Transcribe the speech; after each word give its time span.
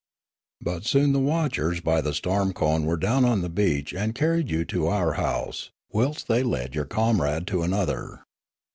But 0.61 0.83
soon 0.83 1.11
the 1.13 1.19
watchers 1.19 1.79
by 1.79 2.01
the 2.01 2.15
storm 2.15 2.53
cone 2.53 2.87
were 2.87 2.97
down 2.97 3.23
on 3.23 3.43
the 3.43 3.49
beach 3.49 3.93
and 3.93 4.15
carried 4.15 4.49
you 4.49 4.65
to 4.65 4.87
our 4.87 5.13
house, 5.13 5.69
whilst 5.91 6.27
they 6.27 6.41
led 6.41 6.73
your 6.73 6.85
comrade 6.85 7.45
to 7.49 7.61
another. 7.61 8.23